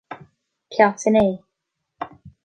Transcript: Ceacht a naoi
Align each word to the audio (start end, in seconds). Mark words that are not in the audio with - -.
Ceacht 0.73 1.05
a 1.07 1.09
naoi 1.13 1.35